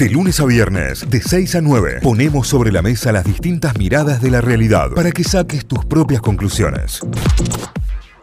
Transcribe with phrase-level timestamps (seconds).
[0.00, 4.22] De lunes a viernes, de 6 a 9, ponemos sobre la mesa las distintas miradas
[4.22, 7.00] de la realidad para que saques tus propias conclusiones.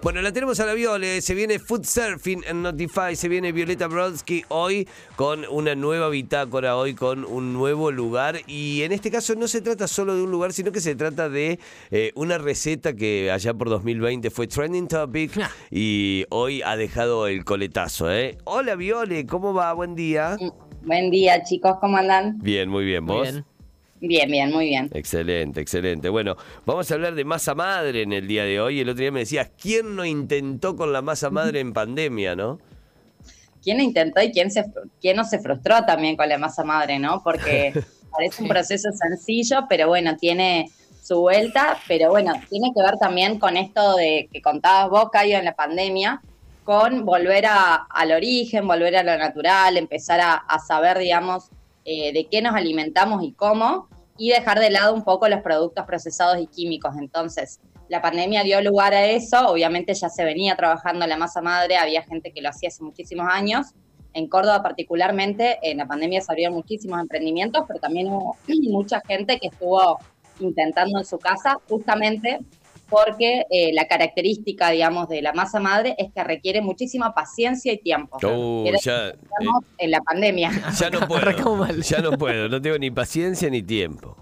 [0.01, 3.85] Bueno, la tenemos a la Viole, se viene Food Surfing en Notify, se viene Violeta
[3.85, 9.35] Brodsky hoy con una nueva bitácora, hoy con un nuevo lugar y en este caso
[9.35, 11.59] no se trata solo de un lugar, sino que se trata de
[11.91, 15.31] eh, una receta que allá por 2020 fue trending topic
[15.69, 18.11] y hoy ha dejado el coletazo.
[18.11, 18.39] ¿eh?
[18.45, 19.73] Hola Viole, ¿cómo va?
[19.73, 20.37] Buen día.
[20.87, 22.39] Buen día, chicos, ¿cómo andan?
[22.39, 23.23] Bien, muy bien, ¿vos?
[23.29, 23.45] bien.
[23.99, 24.89] Bien, bien, muy bien.
[24.93, 26.07] Excelente, excelente.
[26.07, 28.79] Bueno, vamos a hablar de masa madre en el día de hoy.
[28.79, 32.59] El otro día me decías, ¿quién no intentó con la masa madre en pandemia, no?
[33.61, 34.63] ¿Quién intentó y quién, se,
[35.01, 37.21] quién no se frustró también con la masa madre, no?
[37.21, 37.73] Porque
[38.11, 40.71] parece un proceso sencillo, pero bueno, tiene
[41.03, 45.37] su vuelta, pero bueno, tiene que ver también con esto de que contabas vos, Cayo,
[45.37, 46.21] en la pandemia,
[46.67, 51.49] con volver a- al origen, volver a lo natural, empezar a, a saber, digamos,
[51.85, 55.85] eh, de qué nos alimentamos y cómo, y dejar de lado un poco los productos
[55.85, 56.93] procesados y químicos.
[56.99, 61.77] Entonces, la pandemia dio lugar a eso, obviamente ya se venía trabajando la masa madre,
[61.77, 63.67] había gente que lo hacía hace muchísimos años.
[64.11, 68.35] En Córdoba particularmente, en la pandemia se abrieron muchísimos emprendimientos, pero también hubo
[68.69, 69.99] mucha gente que estuvo
[70.41, 72.39] intentando en su casa, justamente
[72.89, 77.77] porque eh, la característica, digamos, de la masa madre es que requiere muchísima paciencia y
[77.77, 78.17] tiempo.
[78.23, 80.49] Oh, ya, decir, estamos en la pandemia.
[80.49, 81.81] eh, ya no puedo.
[81.81, 82.49] Ya no puedo.
[82.49, 84.15] No tengo ni paciencia ni tiempo.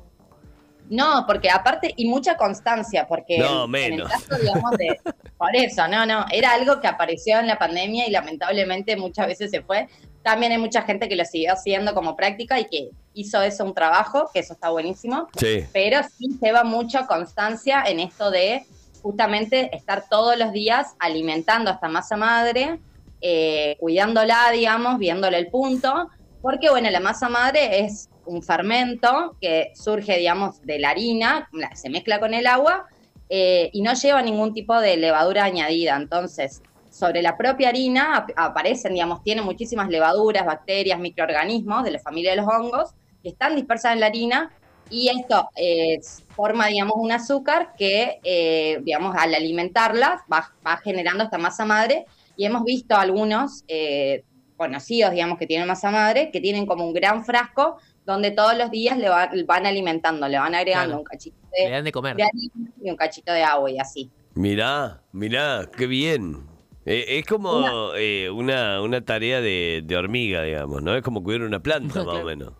[0.89, 4.11] No, porque aparte, y mucha constancia, porque No, en- en el menos.
[4.11, 4.99] caso, digamos, de.
[5.37, 9.51] Por eso, no, no, era algo que apareció en la pandemia y lamentablemente muchas veces
[9.51, 9.87] se fue.
[10.25, 13.75] También hay mucha gente que lo siguió haciendo como práctica y que hizo eso un
[13.75, 15.65] trabajo, que eso está buenísimo, Sí.
[15.71, 18.65] pero sí lleva mucha constancia en esto de
[19.03, 22.79] justamente estar todos los días alimentando a esta masa madre,
[23.21, 26.09] eh, cuidándola, digamos, viéndole el punto,
[26.41, 31.91] porque bueno, la masa madre es un fermento que surge, digamos, de la harina, se
[31.91, 32.87] mezcla con el agua
[33.29, 35.95] eh, y no lleva ningún tipo de levadura añadida.
[35.95, 36.63] Entonces,
[36.95, 42.31] sobre la propia harina ap- aparecen, digamos, tiene muchísimas levaduras, bacterias, microorganismos de la familia
[42.31, 42.91] de los hongos
[43.21, 44.49] que están dispersas en la harina
[44.89, 45.99] y esto eh,
[46.35, 52.05] forma, digamos, un azúcar que, eh, digamos, al alimentarlas va, va generando esta masa madre
[52.37, 54.23] y hemos visto algunos eh,
[54.55, 58.71] conocidos, digamos, que tienen masa madre, que tienen como un gran frasco donde todos los
[58.71, 60.99] días le va- van alimentando, le van agregando Claro.
[60.99, 62.15] un cachito Le de, dan de comer.
[62.15, 64.09] de harina y un cachito de agua y así.
[64.35, 66.54] Mirá, mirá, qué bien.
[66.85, 70.95] Eh, es como eh, una, una tarea de, de hormiga, digamos, ¿no?
[70.95, 72.53] Es como cuidar una planta, más o menos.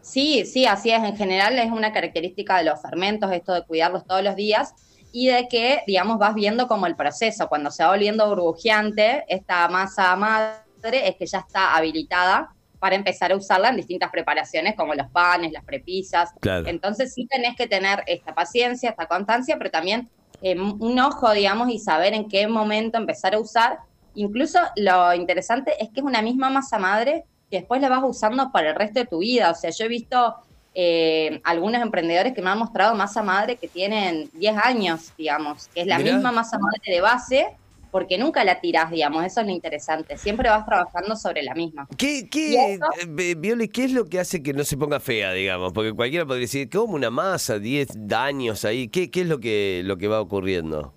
[0.00, 1.02] Sí, sí, así es.
[1.02, 4.74] En general es una característica de los fermentos, esto de cuidarlos todos los días
[5.12, 7.48] y de que, digamos, vas viendo como el proceso.
[7.48, 13.30] Cuando se va volviendo burbujeante, esta masa madre es que ya está habilitada para empezar
[13.30, 16.30] a usarla en distintas preparaciones, como los panes, las prepisas.
[16.40, 16.66] Claro.
[16.66, 20.08] Entonces sí tenés que tener esta paciencia, esta constancia, pero también
[20.42, 23.78] eh, un ojo, digamos, y saber en qué momento empezar a usar.
[24.14, 28.50] Incluso lo interesante es que es una misma masa madre que después la vas usando
[28.52, 29.50] para el resto de tu vida.
[29.50, 30.36] O sea, yo he visto
[30.74, 35.80] eh, algunos emprendedores que me han mostrado masa madre que tienen 10 años, digamos, que
[35.80, 36.14] es la Mirá.
[36.14, 37.56] misma masa madre de base,
[37.90, 40.16] porque nunca la tirás, digamos, eso es lo interesante.
[40.16, 41.88] Siempre vas trabajando sobre la misma.
[41.96, 45.32] ¿Qué, ¿Y qué, eh, Viole, qué es lo que hace que no se ponga fea,
[45.32, 45.72] digamos?
[45.72, 48.88] Porque cualquiera podría decir, ¿cómo una masa, 10 años ahí?
[48.88, 50.94] ¿Qué, qué es lo que, lo que va ocurriendo?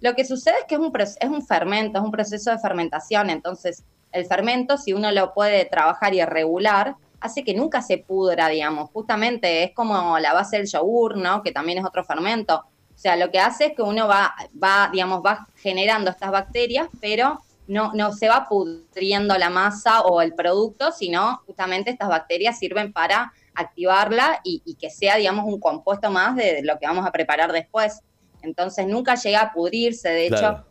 [0.00, 3.30] Lo que sucede es que es un, es un fermento, es un proceso de fermentación.
[3.30, 8.48] Entonces, el fermento, si uno lo puede trabajar y regular, hace que nunca se pudra,
[8.48, 8.90] digamos.
[8.90, 11.42] Justamente es como la base del yogur, ¿no?
[11.42, 12.64] Que también es otro fermento.
[13.00, 16.86] O sea, lo que hace es que uno va, va digamos, va generando estas bacterias,
[17.00, 22.58] pero no, no se va pudriendo la masa o el producto, sino justamente estas bacterias
[22.58, 27.06] sirven para activarla y, y que sea, digamos, un compuesto más de lo que vamos
[27.06, 28.02] a preparar después.
[28.42, 30.64] Entonces nunca llega a pudrirse, de hecho,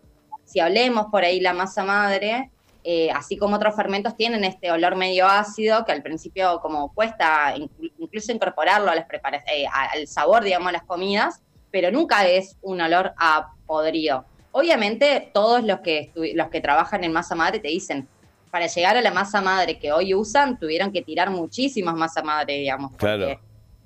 [0.46, 2.52] si hablemos por ahí la masa madre,
[2.84, 7.56] eh, así como otros fermentos tienen este olor medio ácido que al principio como cuesta
[7.56, 9.08] inclu- incluso incorporarlo a las
[9.52, 14.26] eh, al sabor, digamos, a las comidas, pero nunca es un olor a podrido.
[14.52, 18.08] Obviamente todos los que, los que trabajan en masa madre te dicen,
[18.52, 22.56] para llegar a la masa madre que hoy usan, tuvieron que tirar muchísimas masa madre,
[22.58, 22.94] digamos.
[22.98, 23.40] Claro.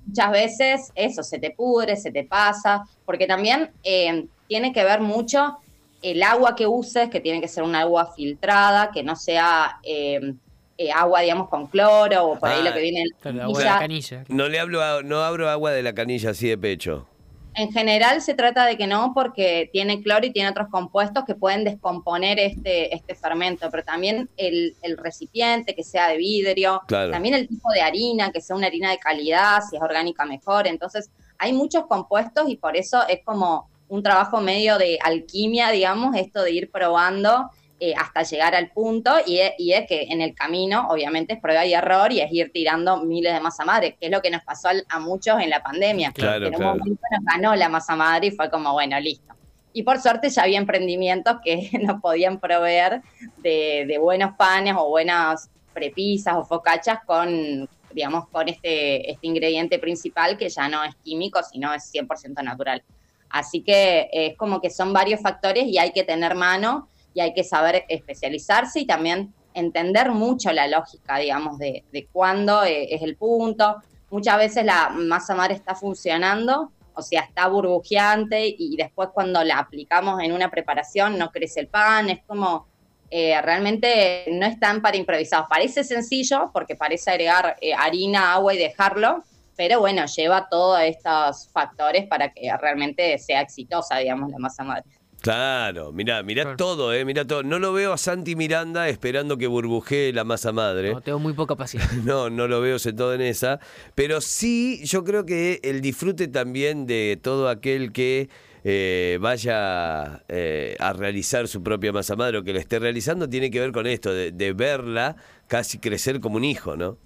[0.06, 5.00] Muchas veces eso se te pudre, se te pasa, porque también eh, tiene que ver
[5.00, 5.58] mucho
[6.02, 10.34] el agua que uses, que tiene que ser un agua filtrada, que no sea eh,
[10.76, 13.64] eh, agua, digamos, con cloro o por ahí Ah, lo que viene la agua de
[13.64, 14.16] la canilla.
[14.18, 14.24] canilla.
[14.28, 17.06] No le hablo, a- no abro agua de la canilla así de pecho.
[17.56, 21.34] En general se trata de que no, porque tiene cloro y tiene otros compuestos que
[21.34, 27.48] pueden descomponer este, este fermento, pero también el, recipiente, que sea de vidrio, también el
[27.48, 30.66] tipo de harina, que sea una harina de calidad, si es orgánica mejor.
[30.66, 36.16] Entonces, hay muchos compuestos y por eso es como un trabajo medio de alquimia, digamos,
[36.16, 37.50] esto de ir probando
[37.86, 41.74] eh, hasta llegar al punto y es, que en el camino, obviamente, es prueba y
[41.74, 44.68] error y es ir tirando miles de masa madre, que es lo que nos pasó
[44.88, 46.10] a, muchos en la pandemia.
[46.12, 49.34] Claro, en un momento nos ganó la masa madre y fue como, bueno, listo.
[49.74, 53.02] Y por suerte ya había emprendimientos que nos podían proveer
[53.42, 60.38] de, buenos panes o buenas prepisas o focachas con, digamos, con este, este ingrediente principal
[60.38, 62.82] que ya no es químico, sino es 100% natural.
[63.28, 67.32] Así que es como que son varios factores y hay que tener mano y hay
[67.32, 73.16] que saber especializarse y también entender mucho la lógica, digamos, de, cuándo eh, es el
[73.16, 73.76] punto.
[74.10, 79.58] Muchas veces la masa madre está funcionando, o sea, está burbujeante y después cuando la
[79.58, 82.66] aplicamos en una preparación no crece el pan, es como
[83.10, 85.46] eh, realmente no están para improvisar.
[85.48, 89.22] Parece sencillo porque parece agregar eh, harina, agua y dejarlo,
[89.56, 94.84] pero bueno, lleva todos estos factores para que realmente sea exitosa, digamos, la masa madre.
[95.24, 97.42] Claro, mira, mira todo, eh, mira todo.
[97.42, 100.92] No lo veo a Santi Miranda esperando que burbujee la masa madre.
[100.92, 101.98] No, tengo muy poca paciencia.
[102.04, 103.58] no, no lo veo sentado en esa.
[103.94, 108.28] Pero sí, yo creo que el disfrute también de todo aquel que
[108.64, 113.50] eh, vaya eh, a realizar su propia masa madre o que lo esté realizando tiene
[113.50, 115.16] que ver con esto, de, de verla
[115.48, 116.98] casi crecer como un hijo, ¿no?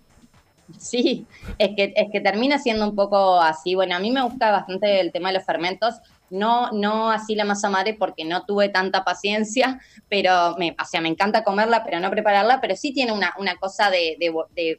[0.76, 1.26] Sí,
[1.59, 3.75] es que, es que termina siendo un poco así.
[3.75, 5.97] Bueno, a mí me gusta bastante el tema de los fermentos.
[6.31, 9.81] No, no así la masa madre porque no tuve tanta paciencia,
[10.11, 13.56] pero me, o sea, me encanta comerla, pero no prepararla, pero sí tiene una, una
[13.56, 14.79] cosa de, de,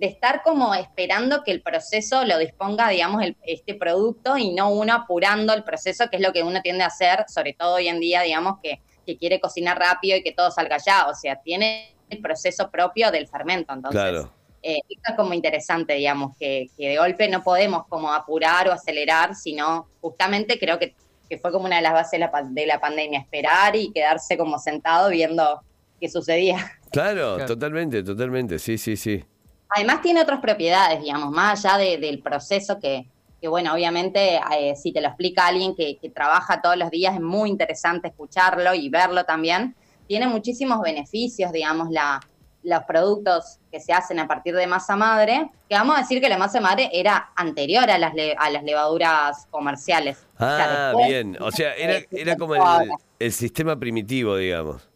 [0.00, 5.52] estar como esperando que el proceso lo disponga, digamos, este producto y no uno apurando
[5.52, 8.22] el proceso, que es lo que uno tiende a hacer, sobre todo hoy en día,
[8.22, 12.20] digamos, que, que quiere cocinar rápido y que todo salga ya, o sea, tiene el
[12.20, 14.00] proceso propio del fermento, entonces...
[14.00, 18.72] Claro eh, esto es como interesante, digamos, que, de golpe no podemos como apurar o
[18.72, 20.94] acelerar, sino justamente creo que,
[21.40, 22.20] fue como una de las bases
[22.50, 25.60] de la, pandemia, esperar y quedarse como sentado viendo
[26.00, 26.72] qué sucedía.
[26.90, 29.24] Claro, totalmente, totalmente, sí, sí, sí.
[29.68, 33.06] Además tiene otras propiedades, digamos, más allá del proceso que,
[33.40, 37.14] que, bueno, obviamente eh, si te lo explica alguien que, que trabaja todos los días
[37.14, 39.76] es muy interesante escucharlo y verlo también.
[40.08, 42.20] Tiene muchísimos beneficios, digamos, la,
[42.62, 46.28] los productos que se hacen a partir de masa madre, que vamos a decir que
[46.28, 50.26] la masa madre era anterior a las, a las levaduras comerciales.
[50.38, 52.54] Ah, bien, o sea, era, era como
[53.18, 54.88] el, sistema primitivo, digamos.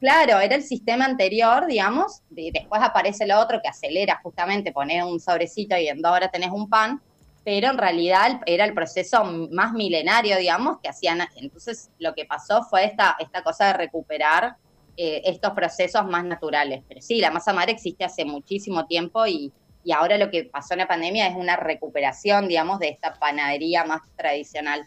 [0.00, 5.04] Claro, era el sistema anterior, digamos, y después aparece lo otro que acelera justamente poner
[5.04, 7.00] un sobrecito y en dos horas tenés un pan,
[7.44, 11.20] pero en realidad era el proceso más milenario, digamos, que hacían.
[11.36, 14.56] Entonces, lo que pasó fue esta, esta cosa de recuperar
[14.96, 16.82] eh, estos procesos más naturales.
[16.88, 19.52] Pero sí, la masa madre existe hace muchísimo tiempo y,
[19.84, 23.84] y ahora lo que pasó en la pandemia es una recuperación, digamos, de esta panadería
[23.84, 24.86] más tradicional.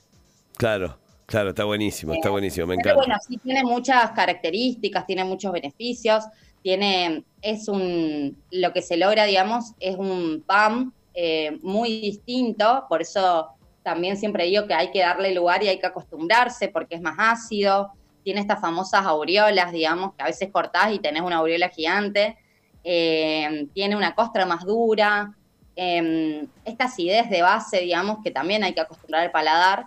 [0.58, 2.96] Claro, claro, está buenísimo, está eh, buenísimo, me encanta.
[2.96, 6.24] Bueno, sí tiene muchas características, tiene muchos beneficios,
[6.62, 13.02] tiene, es un, lo que se logra, digamos, es un pan eh, muy distinto, por
[13.02, 13.50] eso
[13.84, 17.16] también siempre digo que hay que darle lugar y hay que acostumbrarse porque es más
[17.20, 17.92] ácido,
[18.26, 22.36] tiene estas famosas aureolas, digamos, que a veces cortás y tenés una aureola gigante,
[22.84, 25.36] eh, tiene una costra más dura,
[25.76, 29.86] eh, esta acidez de base, digamos, que también hay que acostumbrar al paladar,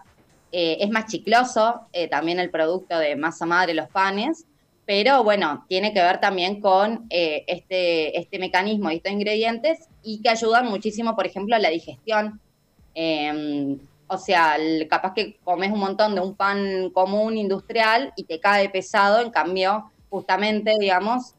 [0.53, 4.47] eh, es más chicloso también el producto de masa madre, los panes,
[4.87, 10.31] pero bueno, tiene que ver también con este, este mecanismo y estos ingredientes y que
[10.31, 12.41] ayudan muchísimo, por ejemplo, a la digestión.
[14.09, 14.57] O sea,
[14.89, 19.31] capaz que comes un montón de un pan común industrial y te cae pesado, en
[19.31, 21.35] cambio, justamente, digamos,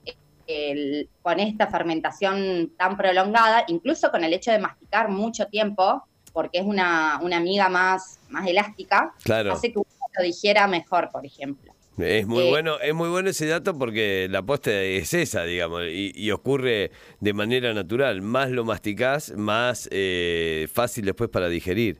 [1.21, 6.65] con esta fermentación tan prolongada, incluso con el hecho de masticar mucho tiempo, porque es
[6.65, 9.13] una, amiga más, más elástica,
[9.51, 11.73] hace que uno lo digiera mejor, por ejemplo.
[11.97, 15.83] Es muy eh, bueno, es muy bueno ese dato porque la posta es esa, digamos,
[15.91, 18.21] y, ocurre de manera natural.
[18.21, 21.99] Más lo masticás, más eh, fácil después para digerir.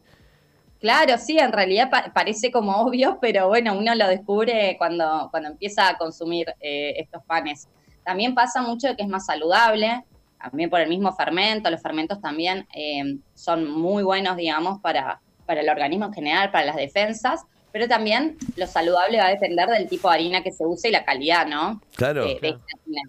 [0.80, 5.90] Claro, sí, en realidad parece como obvio, pero bueno, uno lo descubre cuando, cuando empieza
[5.90, 7.68] a consumir eh, estos panes.
[8.04, 10.04] También pasa mucho que es más saludable,
[10.42, 15.62] también por el mismo fermento, los fermentos también eh, son muy buenos, digamos, para, para
[15.62, 19.88] el organismo en general, para las defensas, pero también lo saludable va a depender del
[19.88, 21.82] tipo de harina que se use y la calidad, ¿no?
[21.96, 22.26] Claro.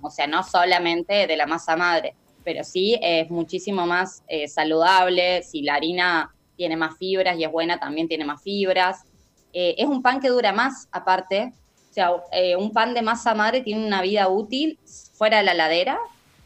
[0.03, 5.43] O sea, no solamente de la masa madre, pero sí es muchísimo más eh, saludable
[5.43, 9.05] si la harina tiene más fibras y es buena, también tiene más fibras.
[9.55, 11.55] Eh, es un pan que dura más, aparte.
[11.91, 14.79] O sea, eh, un pan de masa madre tiene una vida útil
[15.15, 15.99] fuera de la ladera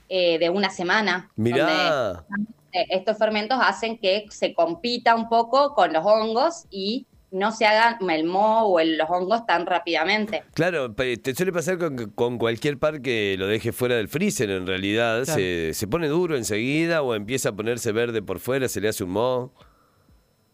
[0.08, 1.32] eh, de una semana.
[1.34, 2.24] Mirá.
[2.70, 8.08] estos fermentos hacen que se compita un poco con los hongos y no se hagan
[8.08, 10.44] el moho o los hongos tan rápidamente.
[10.54, 11.76] Claro, te suele pasar
[12.14, 15.24] con, cualquier par que lo deje fuera del freezer, en realidad.
[15.24, 19.02] Se, se, pone duro enseguida o empieza a ponerse verde por fuera, se le hace
[19.02, 19.52] un moho.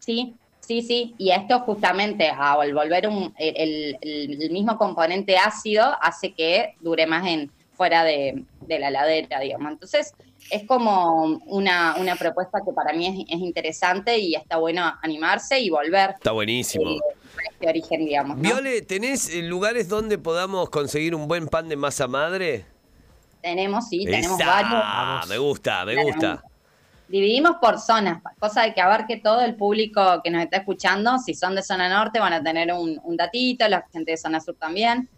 [0.01, 1.15] Sí, sí, sí.
[1.17, 7.51] Y esto justamente, al volver un, el, mismo componente ácido, hace que dure más en
[7.73, 9.71] fuera de, la ladera, digamos.
[9.71, 10.13] Entonces,
[10.49, 15.69] es como una, una propuesta que para mí es, interesante y está bueno animarse y
[15.69, 16.11] volver.
[16.11, 16.89] Está buenísimo.
[16.89, 16.99] Eh,
[17.51, 18.39] este origen, digamos.
[18.39, 22.65] Viole, ¿tenés eh, lugares donde podamos conseguir un buen pan de masa madre?
[23.41, 25.29] Tenemos, sí, tenemos varios.
[25.29, 26.43] Me gusta, me gusta.
[27.11, 31.19] Dividimos por zonas, cosa de que abarque todo el público que nos está escuchando.
[31.19, 34.39] Si son de zona norte van a tener un, un datito, la gente de zona
[34.39, 35.09] sur también.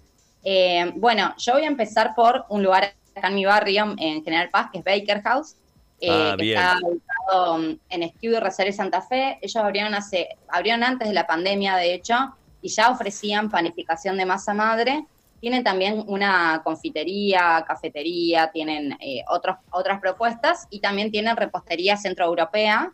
[0.44, 4.50] Eh, bueno, yo voy a empezar por un lugar acá en mi barrio, en General
[4.50, 5.56] Paz, que es Baker House,
[6.02, 9.38] eh, ah, que está ubicado mm, en Escudo Rosario Santa Fe.
[9.42, 12.16] Ellos abrieron, hace, abrieron antes de la pandemia, de hecho,
[12.62, 15.06] y ya ofrecían panificación de masa madre.
[15.44, 22.94] Tienen también una confitería, cafetería, tienen eh, otros, otras propuestas y también tienen repostería centroeuropea,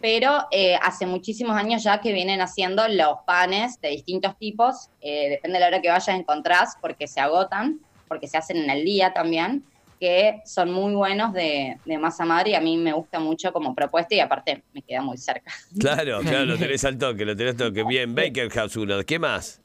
[0.00, 5.28] pero eh, hace muchísimos años ya que vienen haciendo los panes de distintos tipos, eh,
[5.28, 8.82] depende de la hora que vayas encontrás, porque se agotan, porque se hacen en el
[8.82, 9.62] día también,
[10.00, 14.14] que son muy buenos de, masa madre y a mí me gusta mucho como propuesta
[14.14, 15.52] y aparte me queda muy cerca.
[15.78, 17.84] Claro, claro, lo tenés al toque, lo tenés al toque.
[17.84, 19.59] Bien, Baker House uno, ¿qué más?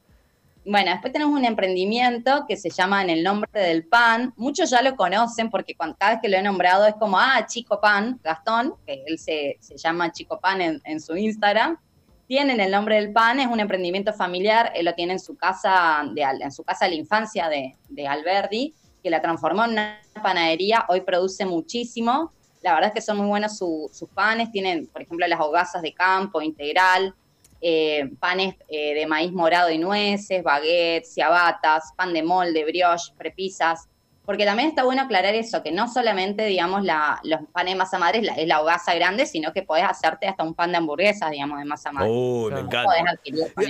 [0.68, 4.34] Bueno, después tenemos un emprendimiento que se llama En el nombre del pan.
[4.36, 7.80] Muchos ya lo conocen porque cada vez que lo he nombrado es como, ah, Chico
[7.80, 11.78] Pan, Gastón, que él se, llama Chico Pan en, su Instagram.
[12.26, 16.02] Tienen el nombre del pan, es un emprendimiento familiar, él lo tiene en su casa
[16.12, 20.00] de, en su casa de la infancia de, de Alberdi, que la transformó en una
[20.20, 22.32] panadería, hoy produce muchísimo.
[22.62, 25.94] La verdad es que son muy buenos sus panes, tienen, por ejemplo, las hogazas de
[25.94, 27.14] campo, integral,
[27.60, 33.88] eh, panes eh, de maíz morado y nueces, baguettes, ciabatas, pan de molde, brioche, prepisas,
[34.24, 37.98] porque también está bueno aclarar eso, que no solamente, digamos, la, los panes de masa
[37.98, 41.60] madre es la, hogaza grande, sino que podés hacerte hasta un pan de hamburguesas, digamos,
[41.60, 42.10] de masa madre.
[42.10, 42.90] Uy, me encanta.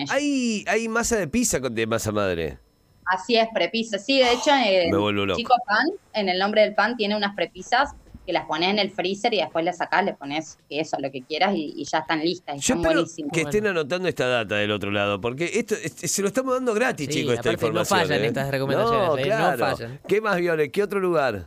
[0.09, 2.59] ¿Hay, hay masa de pizza de masa madre.
[3.05, 3.99] Así es, prepisa.
[3.99, 4.91] Sí, de hecho, eh,
[5.37, 7.95] Chico Pan, en el nombre del pan, tiene unas prepisas
[8.27, 11.23] que las pones en el freezer y después las sacás, le pones eso, lo que
[11.23, 12.61] quieras y, ya están listas.
[12.61, 16.55] Yo espero que estén anotando esta data del otro lado, porque esto se lo estamos
[16.55, 18.01] dando gratis, chicos, esta información.
[18.01, 18.27] No fallan ¿eh?
[18.27, 19.57] estas recomendaciones, no, ¿eh?
[19.57, 20.01] fallan.
[20.07, 20.71] ¿Qué más, Viole?
[20.71, 21.47] ¿Qué otro lugar?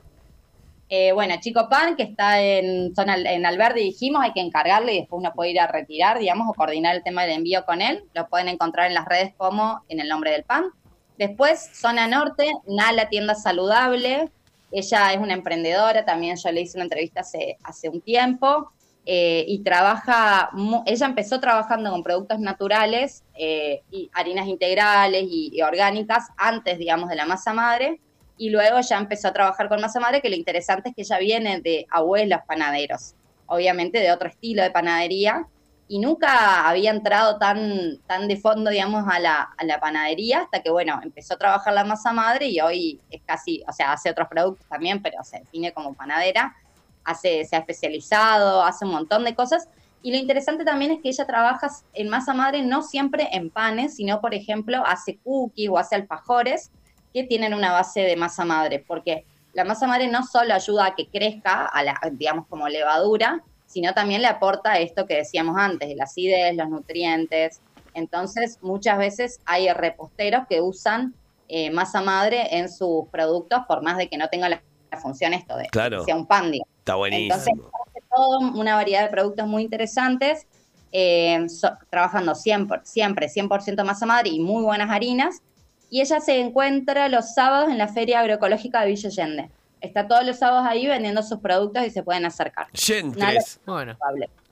[0.92, 5.00] Eh, bueno, Chico Pan, que está en zona en Alberdi, dijimos, hay que encargarle y
[5.02, 8.04] después uno puede ir a retirar, digamos, o coordinar el tema del envío con él.
[8.16, 10.72] Lo pueden encontrar en las redes como en el nombre del pan.
[11.20, 14.32] Después, zona norte, Nala Tienda Saludable,
[14.72, 18.72] ella es una emprendedora, también yo le hice una entrevista hace, hace un tiempo
[19.06, 20.52] eh, y trabaja,
[20.86, 27.16] ella empezó trabajando con productos naturales eh, y harinas integrales y, orgánicas antes, digamos, de
[27.16, 28.00] la masa madre
[28.38, 31.18] y luego ya empezó a trabajar con masa madre, que lo interesante es que ella
[31.18, 33.16] viene de abuelos panaderos,
[33.48, 35.48] obviamente de otro estilo de panadería,
[35.91, 41.00] y nunca había entrado tan, tan de fondo, digamos, a la, panadería hasta que, bueno,
[41.01, 44.67] empezó a trabajar la masa madre y hoy es casi, o sea, hace otros productos
[44.67, 46.55] también, pero se define como panadera,
[47.03, 49.67] hace, se ha especializado, hace un montón de cosas.
[50.03, 53.96] Y lo interesante también es que ella trabaja en masa madre no siempre en panes,
[53.96, 56.69] sino, por ejemplo, hace cookies o hace alfajores
[57.15, 60.96] que tienen una base de masa madre, porque la masa madre no solo ayuda a
[60.96, 65.96] que crezca, a la, digamos, como levadura, sino también le aporta esto que decíamos antes,
[65.96, 67.62] la acidez, los nutrientes.
[67.94, 71.14] Entonces, muchas veces hay reposteros que usan
[71.48, 74.62] eh, masa madre en sus productos, por más de que no tenga la,
[75.00, 76.52] función esto de que sea un pan.
[76.80, 77.36] Está buenísimo.
[77.36, 77.54] Entonces,
[77.88, 80.48] hace todo una variedad de productos muy interesantes,
[80.92, 81.46] eh,
[81.92, 85.44] trabajando siempre, siempre 100% masa madre y muy buenas harinas.
[85.92, 89.52] Y ella se encuentra los sábados en la Feria Agroecológica de Villa Allende.
[89.82, 92.68] Está todos los sábados ahí vendiendo sus productos y se pueden acercar.
[92.74, 93.60] Gentres.
[93.66, 93.98] Bueno.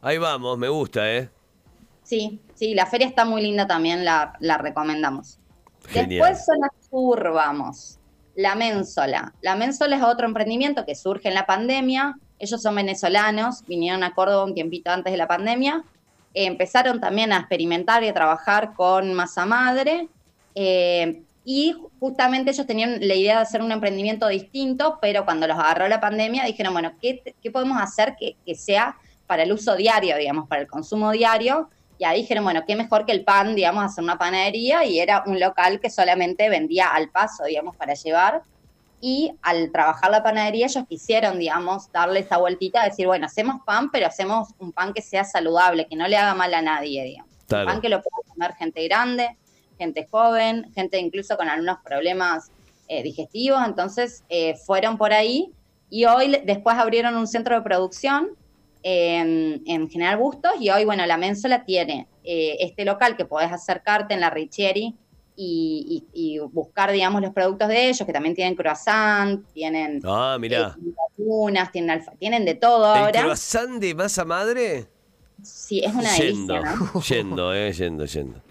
[0.02, 1.30] Ahí vamos, me gusta, ¿eh?
[2.04, 5.40] Sí, sí, la feria está muy linda también, la, recomendamos.
[5.94, 8.00] Después zona sur, vamos.
[8.36, 9.34] La Ménsola.
[9.42, 12.18] La Ménsola es otro emprendimiento que surge en la pandemia.
[12.40, 15.84] Ellos son venezolanos, vinieron a Córdoba un tiempito antes de la pandemia.
[16.34, 20.08] empezaron también a experimentar y a trabajar con masa madre.
[20.56, 25.58] Eh, y justamente ellos tenían la idea de hacer un emprendimiento distinto, pero cuando los
[25.58, 29.77] agarró la pandemia dijeron, bueno, ¿qué, qué podemos hacer que, que, sea para el uso
[29.77, 31.70] diario, digamos, para el consumo diario.
[31.98, 35.24] Y ahí dijeron, bueno, qué mejor que el pan, digamos, hacer una panadería y era
[35.25, 38.42] un local que solamente vendía al paso, digamos, para llevar.
[39.00, 43.89] Y al trabajar la panadería ellos quisieron, digamos, darle esa vueltita, decir, bueno, hacemos pan,
[43.89, 47.32] pero hacemos un pan que sea saludable, que no le haga mal a nadie, digamos.
[47.50, 49.38] Un pan que lo pueda comer gente grande,
[49.78, 52.52] gente joven, gente incluso con algunos problemas
[52.88, 53.62] eh, digestivos.
[53.66, 55.52] Entonces eh, fueron por ahí
[55.90, 58.30] y hoy después abrieron un centro de producción
[58.84, 64.14] en, General Bustos y hoy, bueno, la Ménsola tiene eh, este local que podés acercarte
[64.14, 64.96] en la Richieri
[65.40, 70.02] y, buscar, digamos, los productos de ellos, que también tienen croissant, tienen...
[70.04, 70.38] Ah,
[71.72, 73.20] tienen, alfa, tienen de todo ahora.
[73.20, 74.88] ¿El croissant de masa madre?
[75.44, 77.02] Sí, es una delicia, ¿no?
[77.02, 78.42] Yendo, eh, yendo, yendo.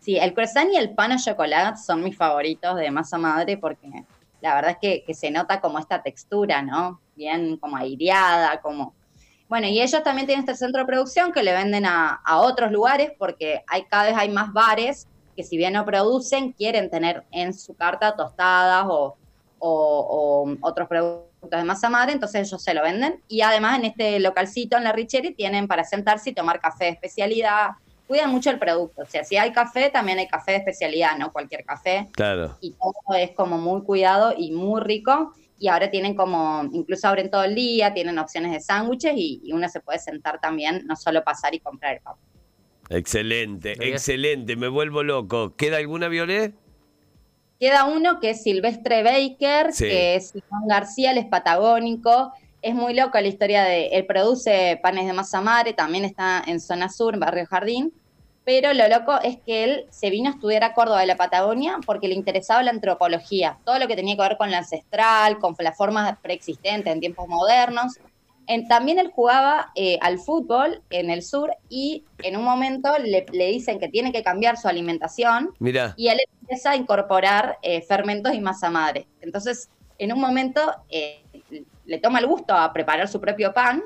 [0.00, 4.04] Sí, el croissant y el pan a chocolate son mis favoritos de masa madre porque
[4.40, 7.00] la verdad es que, se nota como esta textura, ¿no?
[7.14, 8.94] Bien como aireada, como...
[9.48, 13.12] Bueno, y ellos también tienen este centro de producción que le venden a, otros lugares
[13.18, 17.52] porque hay cada vez hay más bares que si bien no producen, quieren tener en
[17.52, 19.16] su carta tostadas o,
[20.62, 23.22] otros productos de masa madre, entonces ellos se lo venden.
[23.28, 26.90] Y además en este localcito en la Richeri tienen para sentarse y tomar café de
[26.92, 27.70] especialidad,
[28.10, 29.02] cuidan mucho el producto.
[29.02, 32.08] O sea, si hay café, también hay café de especialidad, no cualquier café.
[32.10, 32.58] Claro.
[32.60, 35.32] Y todo es como muy cuidado y muy rico.
[35.60, 39.68] Y ahora tienen como, incluso abren todo el día, tienen opciones de sándwiches y, uno
[39.68, 42.14] se puede sentar también, no solo pasar y comprar el pan.
[42.88, 45.54] Excelente, excelente, me vuelvo loco.
[45.54, 46.52] ¿Queda alguna, Violet?
[47.60, 52.32] Queda uno que es Silvestre Baker, que es Juan García, el es patagónico.
[52.62, 56.60] Es muy loca la historia de, él produce panes de masa madre, también está en
[56.60, 57.92] zona sur, en Barrio Jardín,
[58.44, 61.78] pero lo loco es que él se vino a estudiar a Córdoba de la Patagonia
[61.84, 65.54] porque le interesaba la antropología, todo lo que tenía que ver con la ancestral, con
[65.58, 67.98] las formas preexistentes en tiempos modernos.
[68.68, 73.78] también él jugaba eh, al fútbol en el sur y en un momento le, dicen
[73.78, 75.50] que tiene que cambiar su alimentación
[75.96, 79.06] y él empieza a incorporar eh, fermentos y masa madre.
[79.20, 81.19] Entonces, en un momento eh,
[81.90, 83.82] le toma el gusto a preparar su propio pan,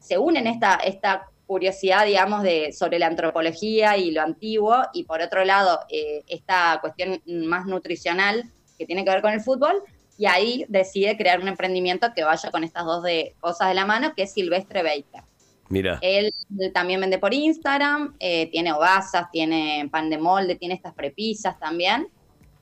[0.00, 5.20] se unen esta, esta curiosidad, digamos, de, sobre la antropología y lo antiguo, y por
[5.20, 9.84] otro lado, eh, esta cuestión más nutricional que tiene que ver con el fútbol,
[10.18, 13.86] y ahí decide crear un emprendimiento que vaya con estas dos de, cosas de la
[13.86, 15.22] mano, que es Silvestre Baker.
[15.68, 16.00] Mira.
[16.02, 16.34] Él
[16.72, 22.08] también vende por Instagram, eh, tiene obasas, tiene pan de molde, tiene estas prepisas también.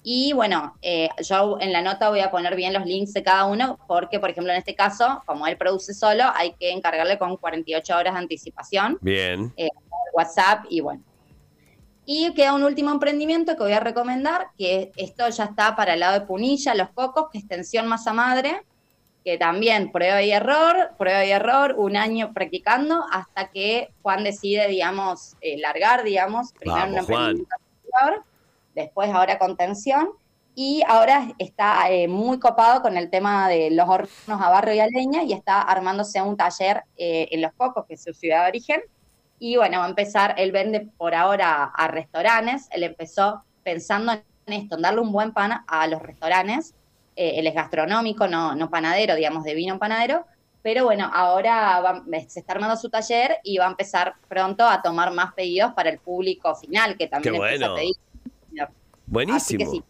[0.04, 3.44] Y bueno, eh, yo en la nota voy a poner bien los links de cada
[3.44, 7.36] uno, porque, por ejemplo, en este caso, como él produce solo, hay que encargarle con
[7.36, 8.98] 48 horas de anticipación.
[9.00, 9.52] Bien.
[9.56, 9.68] Eh,
[10.12, 11.02] WhatsApp y bueno.
[12.04, 16.00] Y queda un último emprendimiento que voy a recomendar, que esto ya está para el
[16.00, 18.62] lado de Punilla, Los Cocos, que es extensión masa madre,
[19.24, 24.66] que también prueba y error, prueba y error, un año practicando, hasta que Juan decide,
[24.66, 27.54] digamos, eh, largar, digamos, primero un emprendimiento
[28.74, 30.10] después ahora contención,
[30.54, 34.80] y ahora está eh, muy copado con el tema de los hornos a barro y
[34.80, 38.42] a leña y está armándose un taller eh, en Los Cocos, que es su ciudad
[38.42, 38.82] de origen.
[39.38, 44.52] Y bueno, va a empezar, él vende por ahora a restaurantes, él empezó pensando en
[44.52, 46.74] esto, en darle un buen pan a los restaurantes.
[47.16, 50.26] Eh, él es gastronómico, no, no panadero, digamos, de vino panadero,
[50.62, 55.12] pero bueno, ahora se está armando su taller y va a empezar pronto a tomar
[55.12, 57.96] más pedidos para el público final, que también empieza a pedir
[59.12, 59.36] Buenísimo.
[59.36, 59.84] Así que sí,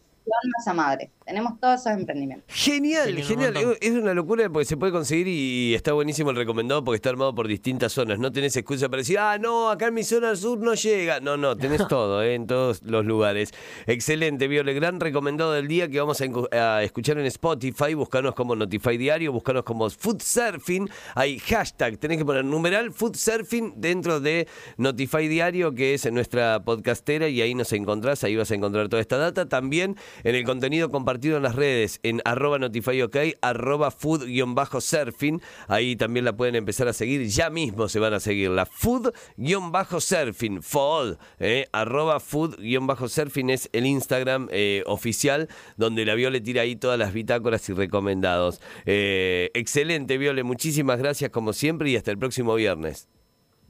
[0.57, 1.09] masa madre.
[1.25, 2.45] Tenemos todos esos emprendimientos.
[2.53, 3.77] Genial, genial.
[3.79, 7.33] Es una locura porque se puede conseguir y está buenísimo el recomendado porque está armado
[7.33, 8.19] por distintas zonas.
[8.19, 11.21] No tenés excusa para decir, ah, no, acá en mi zona sur no llega.
[11.21, 12.35] No, no, tenés todo ¿eh?
[12.35, 13.51] en todos los lugares.
[13.87, 14.73] Excelente, Viole.
[14.73, 17.93] Gran recomendado del día que vamos a, escuchar en Spotify.
[17.93, 20.89] Buscanos como Notify Diario, buscanos como Food Surfing.
[21.15, 26.63] Hay hashtag, tenés que poner numeral Food Surfing dentro de Notify Diario, que es nuestra
[26.63, 28.25] podcastera, y ahí nos encontrás.
[28.25, 29.47] Ahí vas a encontrar toda esta data.
[29.47, 35.39] También en el contenido compartido compartido en las redes en arroba notifyok, arroba food-surfing.
[35.67, 37.27] Ahí también la pueden empezar a seguir.
[37.27, 38.49] Ya mismo se van a seguir.
[38.49, 45.47] La food-surfing, food, eh, arroba food-surfing es el Instagram eh, oficial
[45.77, 48.59] donde la Viole tira ahí todas las bitácoras y recomendados.
[48.87, 50.41] Eh, excelente, Viole.
[50.41, 53.07] Muchísimas gracias como siempre y hasta el próximo viernes.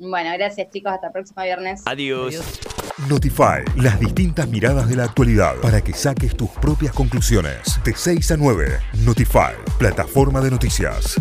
[0.10, 0.92] Bueno, gracias chicos.
[0.92, 1.82] Hasta el próximo viernes.
[1.86, 2.60] Adiós.
[3.10, 7.80] Notify, las distintas miradas de la actualidad para que saques tus propias conclusiones.
[7.84, 11.20] De 6 a 9, Notify, plataforma de noticias.